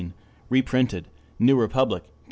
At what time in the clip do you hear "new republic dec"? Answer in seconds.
1.37-2.09